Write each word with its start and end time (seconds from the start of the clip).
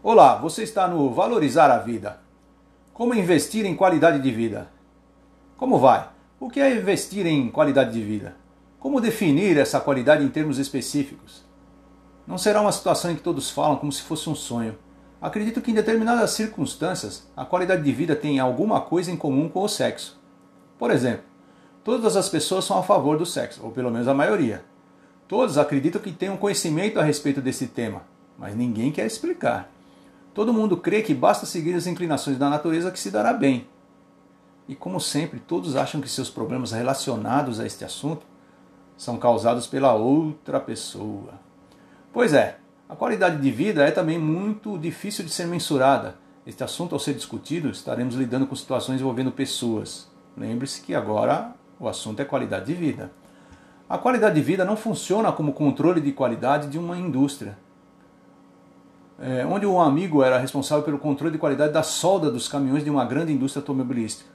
Olá, 0.00 0.36
você 0.36 0.62
está 0.62 0.86
no 0.86 1.10
Valorizar 1.10 1.72
a 1.72 1.78
Vida. 1.78 2.20
Como 2.94 3.16
investir 3.16 3.66
em 3.66 3.74
qualidade 3.74 4.22
de 4.22 4.30
vida? 4.30 4.70
Como 5.56 5.76
vai? 5.76 6.08
O 6.38 6.48
que 6.48 6.60
é 6.60 6.72
investir 6.72 7.26
em 7.26 7.50
qualidade 7.50 7.92
de 7.92 8.00
vida? 8.00 8.36
Como 8.78 9.00
definir 9.00 9.58
essa 9.58 9.80
qualidade 9.80 10.22
em 10.22 10.28
termos 10.28 10.56
específicos? 10.60 11.44
Não 12.28 12.38
será 12.38 12.60
uma 12.60 12.70
situação 12.70 13.10
em 13.10 13.16
que 13.16 13.22
todos 13.22 13.50
falam 13.50 13.76
como 13.76 13.90
se 13.90 14.02
fosse 14.02 14.30
um 14.30 14.36
sonho. 14.36 14.78
Acredito 15.20 15.60
que 15.60 15.72
em 15.72 15.74
determinadas 15.74 16.30
circunstâncias 16.30 17.28
a 17.36 17.44
qualidade 17.44 17.82
de 17.82 17.92
vida 17.92 18.14
tem 18.14 18.38
alguma 18.38 18.80
coisa 18.80 19.10
em 19.10 19.16
comum 19.16 19.48
com 19.48 19.64
o 19.64 19.68
sexo. 19.68 20.16
Por 20.78 20.92
exemplo, 20.92 21.24
todas 21.82 22.16
as 22.16 22.28
pessoas 22.28 22.64
são 22.64 22.78
a 22.78 22.84
favor 22.84 23.18
do 23.18 23.26
sexo, 23.26 23.62
ou 23.64 23.72
pelo 23.72 23.90
menos 23.90 24.06
a 24.06 24.14
maioria. 24.14 24.64
Todos 25.26 25.58
acreditam 25.58 26.00
que 26.00 26.12
têm 26.12 26.30
um 26.30 26.36
conhecimento 26.36 27.00
a 27.00 27.02
respeito 27.02 27.40
desse 27.40 27.66
tema, 27.66 28.02
mas 28.38 28.54
ninguém 28.54 28.92
quer 28.92 29.04
explicar. 29.04 29.68
Todo 30.34 30.52
mundo 30.52 30.76
crê 30.76 31.02
que 31.02 31.14
basta 31.14 31.46
seguir 31.46 31.74
as 31.74 31.86
inclinações 31.86 32.38
da 32.38 32.48
natureza 32.48 32.90
que 32.90 33.00
se 33.00 33.10
dará 33.10 33.32
bem. 33.32 33.66
E 34.68 34.74
como 34.74 35.00
sempre, 35.00 35.40
todos 35.40 35.76
acham 35.76 36.00
que 36.00 36.08
seus 36.08 36.28
problemas 36.28 36.72
relacionados 36.72 37.58
a 37.58 37.66
este 37.66 37.84
assunto 37.84 38.26
são 38.96 39.16
causados 39.16 39.66
pela 39.66 39.94
outra 39.94 40.60
pessoa. 40.60 41.34
Pois 42.12 42.34
é, 42.34 42.58
a 42.88 42.94
qualidade 42.94 43.40
de 43.40 43.50
vida 43.50 43.84
é 43.84 43.90
também 43.90 44.18
muito 44.18 44.76
difícil 44.78 45.24
de 45.24 45.30
ser 45.30 45.46
mensurada. 45.46 46.16
Este 46.46 46.64
assunto, 46.64 46.94
ao 46.94 46.98
ser 46.98 47.14
discutido, 47.14 47.70
estaremos 47.70 48.14
lidando 48.14 48.46
com 48.46 48.56
situações 48.56 49.00
envolvendo 49.00 49.32
pessoas. 49.32 50.08
Lembre-se 50.36 50.82
que 50.82 50.94
agora 50.94 51.54
o 51.78 51.88
assunto 51.88 52.20
é 52.20 52.24
qualidade 52.24 52.66
de 52.66 52.74
vida. 52.74 53.12
A 53.88 53.96
qualidade 53.96 54.34
de 54.34 54.42
vida 54.42 54.64
não 54.64 54.76
funciona 54.76 55.32
como 55.32 55.52
controle 55.52 56.00
de 56.00 56.12
qualidade 56.12 56.68
de 56.68 56.78
uma 56.78 56.96
indústria 56.96 57.56
é, 59.20 59.44
onde 59.44 59.66
um 59.66 59.80
amigo 59.80 60.22
era 60.22 60.38
responsável 60.38 60.84
pelo 60.84 60.98
controle 60.98 61.32
de 61.32 61.38
qualidade 61.38 61.72
da 61.72 61.82
solda 61.82 62.30
dos 62.30 62.46
caminhões 62.46 62.84
de 62.84 62.90
uma 62.90 63.04
grande 63.04 63.32
indústria 63.32 63.60
automobilística. 63.60 64.30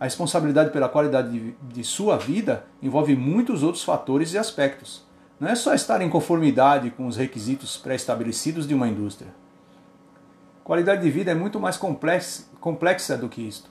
A 0.00 0.04
responsabilidade 0.04 0.70
pela 0.70 0.88
qualidade 0.88 1.30
de, 1.30 1.56
de 1.62 1.84
sua 1.84 2.16
vida 2.16 2.64
envolve 2.82 3.14
muitos 3.14 3.62
outros 3.62 3.84
fatores 3.84 4.32
e 4.32 4.38
aspectos. 4.38 5.04
Não 5.38 5.48
é 5.48 5.54
só 5.54 5.74
estar 5.74 6.00
em 6.00 6.08
conformidade 6.08 6.90
com 6.90 7.06
os 7.06 7.16
requisitos 7.16 7.76
pré-estabelecidos 7.76 8.66
de 8.66 8.74
uma 8.74 8.88
indústria. 8.88 9.34
Qualidade 10.64 11.02
de 11.02 11.10
vida 11.10 11.30
é 11.30 11.34
muito 11.34 11.60
mais 11.60 11.76
complexa, 11.76 12.44
complexa 12.58 13.16
do 13.16 13.28
que 13.28 13.42
isto. 13.42 13.70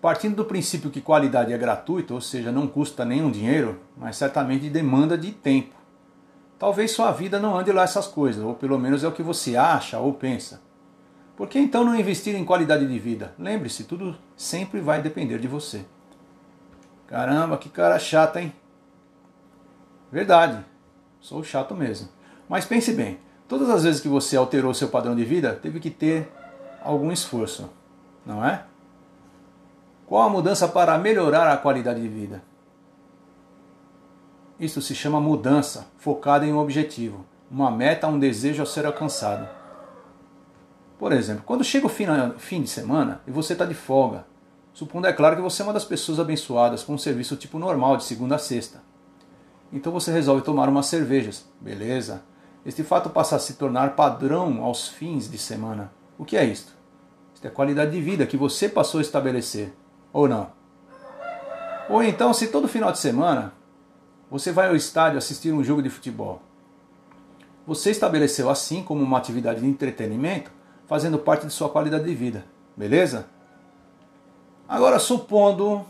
Partindo 0.00 0.36
do 0.36 0.44
princípio 0.44 0.90
que 0.90 1.00
qualidade 1.00 1.52
é 1.52 1.58
gratuita, 1.58 2.12
ou 2.12 2.20
seja, 2.20 2.52
não 2.52 2.66
custa 2.66 3.04
nenhum 3.04 3.30
dinheiro, 3.30 3.80
mas 3.96 4.16
certamente 4.16 4.68
demanda 4.68 5.16
de 5.16 5.32
tempo 5.32 5.74
talvez 6.64 6.92
sua 6.92 7.12
vida 7.12 7.38
não 7.38 7.58
ande 7.58 7.70
lá 7.70 7.82
essas 7.82 8.06
coisas, 8.06 8.42
ou 8.42 8.54
pelo 8.54 8.78
menos 8.78 9.04
é 9.04 9.06
o 9.06 9.12
que 9.12 9.22
você 9.22 9.54
acha 9.54 9.98
ou 9.98 10.14
pensa. 10.14 10.62
Por 11.36 11.46
que 11.46 11.58
então 11.58 11.84
não 11.84 11.94
investir 11.94 12.34
em 12.34 12.42
qualidade 12.42 12.86
de 12.86 12.98
vida? 12.98 13.34
Lembre-se, 13.38 13.84
tudo 13.84 14.16
sempre 14.34 14.80
vai 14.80 15.02
depender 15.02 15.38
de 15.38 15.46
você. 15.46 15.84
Caramba, 17.06 17.58
que 17.58 17.68
cara 17.68 17.98
chato, 17.98 18.38
hein? 18.38 18.50
Verdade, 20.10 20.64
sou 21.20 21.44
chato 21.44 21.74
mesmo. 21.74 22.08
Mas 22.48 22.64
pense 22.64 22.94
bem, 22.94 23.18
todas 23.46 23.68
as 23.68 23.84
vezes 23.84 24.00
que 24.00 24.08
você 24.08 24.34
alterou 24.34 24.72
seu 24.72 24.88
padrão 24.88 25.14
de 25.14 25.22
vida, 25.22 25.58
teve 25.60 25.78
que 25.78 25.90
ter 25.90 26.32
algum 26.82 27.12
esforço, 27.12 27.68
não 28.24 28.42
é? 28.42 28.64
Qual 30.06 30.22
a 30.22 30.30
mudança 30.30 30.66
para 30.66 30.96
melhorar 30.96 31.52
a 31.52 31.58
qualidade 31.58 32.00
de 32.00 32.08
vida? 32.08 32.42
Isso 34.64 34.80
se 34.80 34.94
chama 34.94 35.20
mudança, 35.20 35.88
focada 35.98 36.46
em 36.46 36.52
um 36.54 36.56
objetivo, 36.56 37.26
uma 37.50 37.70
meta, 37.70 38.08
um 38.08 38.18
desejo 38.18 38.62
a 38.62 38.66
ser 38.66 38.86
alcançado. 38.86 39.46
Por 40.98 41.12
exemplo, 41.12 41.42
quando 41.44 41.62
chega 41.62 41.86
o 41.86 41.90
fim 41.90 42.62
de 42.62 42.70
semana 42.70 43.20
e 43.26 43.30
você 43.30 43.52
está 43.52 43.66
de 43.66 43.74
folga, 43.74 44.24
supondo 44.72 45.06
é 45.06 45.12
claro 45.12 45.36
que 45.36 45.42
você 45.42 45.60
é 45.60 45.66
uma 45.66 45.74
das 45.74 45.84
pessoas 45.84 46.18
abençoadas 46.18 46.82
com 46.82 46.94
um 46.94 46.98
serviço 46.98 47.36
tipo 47.36 47.58
normal 47.58 47.98
de 47.98 48.04
segunda 48.04 48.36
a 48.36 48.38
sexta. 48.38 48.82
Então 49.70 49.92
você 49.92 50.10
resolve 50.10 50.40
tomar 50.40 50.70
umas 50.70 50.86
cervejas, 50.86 51.44
beleza? 51.60 52.22
Este 52.64 52.82
fato 52.82 53.10
passa 53.10 53.36
a 53.36 53.38
se 53.38 53.54
tornar 53.54 53.94
padrão 53.94 54.64
aos 54.64 54.88
fins 54.88 55.30
de 55.30 55.36
semana. 55.36 55.92
O 56.16 56.24
que 56.24 56.38
é 56.38 56.44
isto? 56.46 56.72
Isto 57.34 57.46
é 57.46 57.50
qualidade 57.50 57.90
de 57.90 58.00
vida 58.00 58.24
que 58.24 58.38
você 58.38 58.66
passou 58.66 58.98
a 58.98 59.02
estabelecer, 59.02 59.74
ou 60.10 60.26
não? 60.26 60.50
Ou 61.90 62.02
então, 62.02 62.32
se 62.32 62.46
todo 62.46 62.66
final 62.66 62.90
de 62.90 62.98
semana 62.98 63.52
você 64.34 64.50
vai 64.50 64.66
ao 64.66 64.74
estádio 64.74 65.16
assistir 65.16 65.52
um 65.52 65.62
jogo 65.62 65.80
de 65.80 65.88
futebol. 65.88 66.42
Você 67.64 67.92
estabeleceu 67.92 68.50
assim 68.50 68.82
como 68.82 69.00
uma 69.00 69.16
atividade 69.16 69.60
de 69.60 69.66
entretenimento, 69.68 70.50
fazendo 70.88 71.20
parte 71.20 71.46
de 71.46 71.52
sua 71.52 71.68
qualidade 71.68 72.02
de 72.02 72.14
vida, 72.16 72.44
beleza? 72.76 73.28
Agora, 74.68 74.98
supondo 74.98 75.86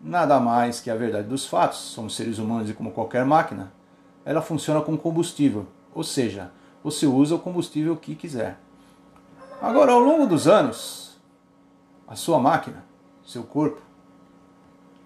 nada 0.00 0.40
mais 0.40 0.80
que 0.80 0.90
a 0.90 0.96
verdade 0.96 1.28
dos 1.28 1.46
fatos, 1.46 1.78
somos 1.78 2.16
seres 2.16 2.40
humanos 2.40 2.68
e 2.68 2.74
como 2.74 2.90
qualquer 2.90 3.24
máquina, 3.24 3.72
ela 4.24 4.42
funciona 4.42 4.80
com 4.80 4.98
combustível, 4.98 5.68
ou 5.94 6.02
seja, 6.02 6.50
você 6.82 7.06
usa 7.06 7.36
o 7.36 7.38
combustível 7.38 7.96
que 7.96 8.16
quiser. 8.16 8.58
Agora, 9.62 9.92
ao 9.92 10.00
longo 10.00 10.26
dos 10.26 10.48
anos, 10.48 11.20
a 12.08 12.16
sua 12.16 12.40
máquina, 12.40 12.84
seu 13.24 13.44
corpo, 13.44 13.80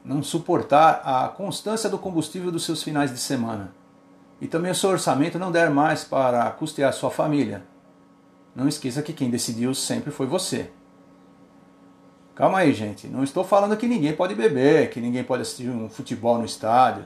não 0.05 0.23
suportar 0.23 1.03
a 1.05 1.29
constância 1.29 1.89
do 1.89 1.99
combustível 1.99 2.51
dos 2.51 2.65
seus 2.65 2.83
finais 2.83 3.11
de 3.11 3.19
semana. 3.19 3.73
E 4.41 4.47
também 4.47 4.71
o 4.71 4.75
seu 4.75 4.91
orçamento 4.91 5.39
não 5.39 5.53
der 5.53 5.71
mais 5.71 6.05
para 6.05 6.51
custear 6.53 6.93
sua 6.93 7.11
família. 7.11 7.63
Não 8.55 8.67
esqueça 8.67 9.03
que 9.03 9.13
quem 9.13 9.31
decidiu 9.31 9.75
sempre 9.75 10.11
foi 10.11 10.27
você. 10.27 10.71
Calma 12.35 12.61
aí, 12.61 12.73
gente. 12.73 13.07
Não 13.07 13.23
estou 13.23 13.45
falando 13.45 13.77
que 13.77 13.87
ninguém 13.87 14.15
pode 14.15 14.35
beber, 14.35 14.89
que 14.89 15.01
ninguém 15.01 15.23
pode 15.23 15.43
assistir 15.43 15.69
um 15.69 15.91
futebol 15.91 16.39
no 16.39 16.45
estádio. 16.47 17.05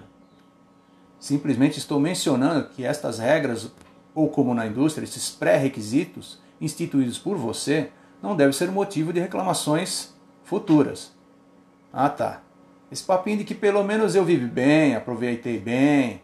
Simplesmente 1.19 1.79
estou 1.79 1.99
mencionando 1.99 2.69
que 2.69 2.85
estas 2.85 3.19
regras, 3.19 3.69
ou 4.15 4.29
como 4.29 4.55
na 4.55 4.67
indústria, 4.67 5.05
esses 5.05 5.31
pré-requisitos 5.31 6.39
instituídos 6.61 7.19
por 7.19 7.37
você, 7.37 7.91
não 8.23 8.37
devem 8.37 8.53
ser 8.53 8.71
motivo 8.71 9.13
de 9.13 9.19
reclamações 9.19 10.15
futuras. 10.45 11.13
Ah, 11.93 12.09
tá. 12.09 12.44
Esse 12.95 13.03
papinho 13.03 13.39
de 13.39 13.45
que 13.45 13.57
pelo 13.57 13.83
menos 13.83 14.15
eu 14.15 14.25
vivi 14.25 14.47
bem, 14.47 14.95
aproveitei 14.95 15.59
bem, 15.59 16.23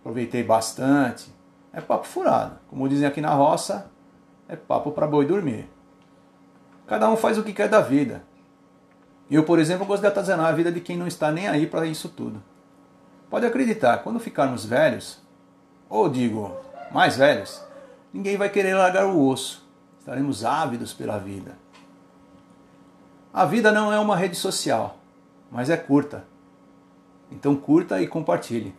aproveitei 0.00 0.42
bastante, 0.42 1.30
é 1.74 1.80
papo 1.82 2.06
furado. 2.06 2.58
Como 2.70 2.88
dizem 2.88 3.06
aqui 3.06 3.20
na 3.20 3.34
roça, 3.34 3.90
é 4.48 4.56
papo 4.56 4.92
para 4.92 5.06
boi 5.06 5.26
dormir. 5.26 5.68
Cada 6.86 7.06
um 7.10 7.18
faz 7.18 7.36
o 7.36 7.42
que 7.42 7.52
quer 7.52 7.68
da 7.68 7.82
vida. 7.82 8.24
Eu, 9.30 9.44
por 9.44 9.58
exemplo, 9.58 9.84
gosto 9.84 10.00
de 10.00 10.06
atazanar 10.06 10.46
a 10.46 10.52
vida 10.52 10.72
de 10.72 10.80
quem 10.80 10.96
não 10.96 11.06
está 11.06 11.30
nem 11.30 11.48
aí 11.48 11.66
para 11.66 11.84
isso 11.84 12.08
tudo. 12.08 12.42
Pode 13.28 13.44
acreditar, 13.44 13.98
quando 13.98 14.18
ficarmos 14.18 14.64
velhos, 14.64 15.20
ou 15.86 16.08
digo, 16.08 16.56
mais 16.90 17.18
velhos, 17.18 17.62
ninguém 18.10 18.38
vai 18.38 18.48
querer 18.48 18.72
largar 18.72 19.04
o 19.04 19.28
osso. 19.28 19.68
Estaremos 19.98 20.46
ávidos 20.46 20.94
pela 20.94 21.18
vida. 21.18 21.58
A 23.34 23.44
vida 23.44 23.70
não 23.70 23.92
é 23.92 23.98
uma 23.98 24.16
rede 24.16 24.34
social 24.34 24.96
mas 25.50 25.68
é 25.68 25.76
curta. 25.76 26.24
Então 27.30 27.56
curta 27.56 28.00
e 28.00 28.06
compartilhe. 28.06 28.74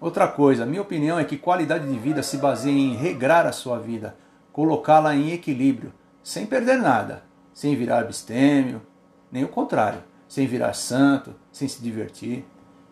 Outra 0.00 0.26
coisa, 0.26 0.66
minha 0.66 0.82
opinião 0.82 1.18
é 1.18 1.24
que 1.24 1.36
qualidade 1.36 1.86
de 1.86 1.98
vida 1.98 2.22
se 2.22 2.38
baseia 2.38 2.76
em 2.76 2.96
regrar 2.96 3.46
a 3.46 3.52
sua 3.52 3.78
vida, 3.78 4.16
colocá-la 4.52 5.14
em 5.14 5.30
equilíbrio, 5.30 5.92
sem 6.22 6.44
perder 6.44 6.78
nada, 6.78 7.22
sem 7.54 7.76
virar 7.76 8.00
abstêmio, 8.00 8.82
nem 9.30 9.44
o 9.44 9.48
contrário, 9.48 10.02
sem 10.26 10.46
virar 10.46 10.72
santo, 10.72 11.34
sem 11.52 11.68
se 11.68 11.80
divertir. 11.80 12.44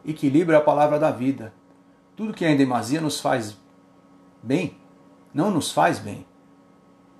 Equilíbrio 0.04 0.54
é 0.54 0.58
a 0.58 0.64
palavra 0.64 0.98
da 0.98 1.10
vida. 1.10 1.52
Tudo 2.14 2.32
que 2.32 2.44
é 2.44 2.50
em 2.52 2.56
demasia 2.56 3.00
nos 3.00 3.20
faz 3.20 3.56
bem, 4.42 4.76
não 5.34 5.50
nos 5.50 5.72
faz 5.72 5.98
bem. 5.98 6.24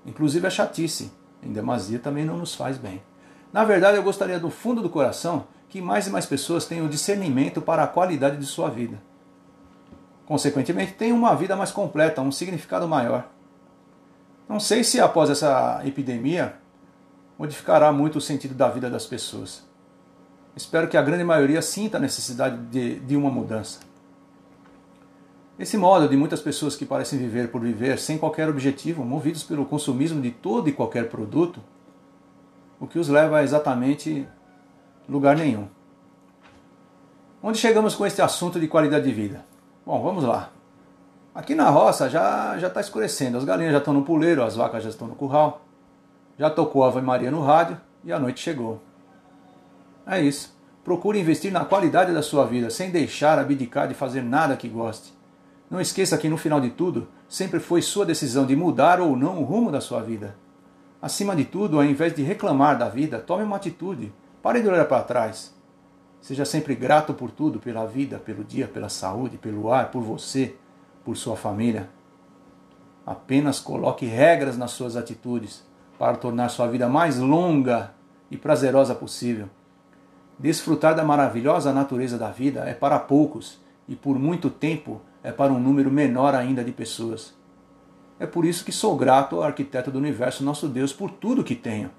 Inclusive 0.06 0.46
a 0.46 0.50
chatice, 0.50 1.12
em 1.43 1.53
demasia 1.53 1.99
também 1.99 2.25
não 2.25 2.37
nos 2.37 2.55
faz 2.55 2.79
bem. 2.79 3.03
Na 3.52 3.64
verdade, 3.64 3.97
eu 3.97 4.02
gostaria 4.02 4.38
do 4.38 4.50
fundo 4.50 4.81
do 4.81 4.88
coração 4.88 5.47
que 5.69 5.81
mais 5.81 6.06
e 6.06 6.11
mais 6.11 6.26
pessoas 6.26 6.67
tenham 6.67 6.88
discernimento 6.88 7.61
para 7.61 7.85
a 7.85 7.87
qualidade 7.87 8.37
de 8.37 8.47
sua 8.47 8.69
vida. 8.69 9.00
Consequentemente, 10.26 10.93
tenham 10.93 11.17
uma 11.17 11.35
vida 11.35 11.56
mais 11.56 11.73
completa, 11.73 12.20
um 12.20 12.31
significado 12.31 12.87
maior. 12.87 13.29
Não 14.49 14.61
sei 14.61 14.85
se 14.85 15.00
após 15.00 15.31
essa 15.31 15.81
epidemia 15.85 16.55
modificará 17.38 17.93
muito 17.93 18.19
o 18.19 18.20
sentido 18.20 18.55
da 18.55 18.69
vida 18.69 18.91
das 18.91 19.06
pessoas. 19.06 19.64
Espero 20.55 20.88
que 20.88 20.96
a 20.96 21.03
grande 21.03 21.25
maioria 21.25 21.62
sinta 21.62 21.96
a 21.96 22.00
necessidade 22.00 22.56
de, 22.67 23.00
de 23.00 23.17
uma 23.17 23.31
mudança. 23.31 23.81
Esse 25.58 25.76
modo 25.76 26.08
de 26.08 26.17
muitas 26.17 26.41
pessoas 26.41 26.75
que 26.75 26.87
parecem 26.87 27.19
viver 27.19 27.50
por 27.50 27.61
viver 27.61 27.99
sem 27.99 28.19
qualquer 28.19 28.49
objetivo, 28.49 29.05
movidos 29.05 29.43
pelo 29.43 29.67
consumismo 29.67 30.20
de 30.20 30.31
todo 30.31 30.69
e 30.69 30.73
qualquer 30.73 31.08
produto, 31.08 31.61
o 32.81 32.87
que 32.87 32.99
os 32.99 33.09
leva 33.09 33.38
a 33.38 33.43
exatamente 33.44 34.27
lugar 35.09 35.37
nenhum. 35.37 35.69
Onde 37.43 37.59
chegamos 37.59 37.94
com 37.94 38.06
este 38.06 38.23
assunto 38.23 38.59
de 38.59 38.67
qualidade 38.67 39.05
de 39.05 39.12
vida? 39.12 39.44
Bom, 39.85 40.03
vamos 40.03 40.25
lá. 40.25 40.50
Aqui 41.35 41.55
na 41.55 41.69
roça 41.69 42.09
já 42.09 42.59
já 42.59 42.69
está 42.69 42.81
escurecendo, 42.81 43.38
as 43.38 43.44
galinhas 43.44 43.73
já 43.73 43.79
estão 43.79 43.94
no 43.94 44.03
puleiro, 44.03 44.43
as 44.43 44.56
vacas 44.56 44.82
já 44.82 44.88
estão 44.88 45.06
no 45.06 45.15
curral. 45.15 45.62
Já 46.38 46.49
tocou 46.49 46.82
a 46.82 46.88
Ave 46.88 47.03
Maria 47.03 47.31
no 47.31 47.43
rádio 47.43 47.79
e 48.03 48.12
a 48.12 48.19
noite 48.19 48.41
chegou. 48.41 48.81
É 50.06 50.21
isso. 50.21 50.59
Procure 50.82 51.21
investir 51.21 51.53
na 51.53 51.65
qualidade 51.65 52.12
da 52.12 52.23
sua 52.23 52.47
vida, 52.47 52.71
sem 52.71 52.91
deixar 52.91 53.38
abdicar 53.38 53.87
de 53.87 53.94
fazer 53.94 54.23
nada 54.23 54.56
que 54.56 54.69
goste. 54.69 55.12
Não 55.71 55.81
esqueça 55.81 56.17
que 56.17 56.29
no 56.29 56.38
final 56.38 56.61
de 56.61 56.71
tudo, 56.71 57.06
sempre 57.29 57.61
foi 57.61 57.82
sua 57.82 58.05
decisão 58.06 58.44
de 58.47 58.56
mudar 58.56 59.00
ou 59.00 59.15
não 59.15 59.38
o 59.38 59.44
rumo 59.44 59.71
da 59.71 59.81
sua 59.81 60.00
vida. 60.03 60.35
Acima 61.02 61.35
de 61.35 61.47
tudo, 61.47 61.79
ao 61.79 61.85
invés 61.85 62.14
de 62.14 62.23
reclamar 62.23 62.76
da 62.76 62.88
vida, 62.88 63.19
tome 63.19 63.43
uma 63.43 63.56
atitude. 63.56 64.12
Pare 64.43 64.61
de 64.61 64.69
olhar 64.69 64.85
para 64.85 65.02
trás. 65.02 65.55
Seja 66.20 66.44
sempre 66.44 66.75
grato 66.75 67.14
por 67.14 67.31
tudo, 67.31 67.58
pela 67.58 67.87
vida, 67.87 68.19
pelo 68.19 68.44
dia, 68.44 68.69
pela 68.69 68.91
saúde, 68.91 69.38
pelo 69.38 69.73
ar, 69.73 69.91
por 69.91 70.02
você, 70.02 70.55
por 71.02 71.17
sua 71.17 71.37
família. 71.37 71.88
Apenas 73.06 73.58
coloque 73.58 74.05
regras 74.05 74.58
nas 74.58 74.73
suas 74.73 74.94
atitudes 74.94 75.67
para 75.99 76.17
tornar 76.17 76.50
sua 76.50 76.67
vida 76.67 76.87
mais 76.88 77.19
longa 77.19 77.94
e 78.31 78.37
prazerosa 78.37 78.94
possível. 78.94 79.49
Desfrutar 80.38 80.94
da 80.94 81.05
maravilhosa 81.05 81.73
natureza 81.73 82.19
da 82.19 82.31
vida 82.31 82.61
é 82.69 82.75
para 82.75 82.99
poucos 82.99 83.58
e 83.88 83.96
por 83.96 84.19
muito 84.19 84.50
tempo 84.50 85.00
é 85.23 85.32
para 85.32 85.53
um 85.53 85.58
número 85.58 85.91
menor 85.91 86.35
ainda 86.35 86.62
de 86.62 86.73
pessoas. 86.73 87.35
É 88.20 88.26
por 88.26 88.44
isso 88.44 88.67
que 88.67 88.70
sou 88.70 88.94
grato 88.99 89.37
ao 89.37 89.43
arquiteto 89.43 89.90
do 89.90 89.99
universo, 89.99 90.44
nosso 90.44 90.69
Deus, 90.69 90.93
por 90.93 91.11
tudo 91.11 91.43
que 91.43 91.55
tenho. 91.55 91.90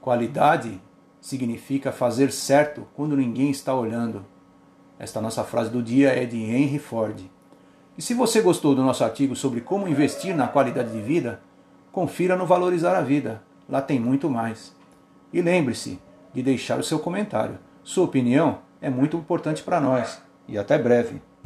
Qualidade 0.00 0.80
significa 1.20 1.90
fazer 1.90 2.30
certo 2.30 2.86
quando 2.94 3.16
ninguém 3.16 3.50
está 3.50 3.74
olhando. 3.74 4.24
Esta 5.00 5.20
nossa 5.20 5.42
frase 5.42 5.68
do 5.68 5.82
dia 5.82 6.10
é 6.10 6.24
de 6.24 6.38
Henry 6.38 6.78
Ford. 6.78 7.20
E 7.98 8.00
se 8.00 8.14
você 8.14 8.40
gostou 8.40 8.72
do 8.72 8.84
nosso 8.84 9.02
artigo 9.02 9.34
sobre 9.34 9.60
como 9.60 9.88
investir 9.88 10.32
na 10.32 10.46
qualidade 10.46 10.92
de 10.92 11.00
vida, 11.00 11.42
confira 11.90 12.36
no 12.36 12.46
Valorizar 12.46 12.96
a 12.96 13.02
Vida. 13.02 13.42
Lá 13.68 13.82
tem 13.82 13.98
muito 13.98 14.30
mais. 14.30 14.74
E 15.32 15.42
lembre-se 15.42 15.98
de 16.32 16.40
deixar 16.40 16.78
o 16.78 16.84
seu 16.84 17.00
comentário. 17.00 17.58
Sua 17.82 18.04
opinião 18.04 18.60
é 18.80 18.88
muito 18.88 19.16
importante 19.16 19.64
para 19.64 19.80
nós. 19.80 20.22
E 20.46 20.56
até 20.56 20.78
breve. 20.78 21.20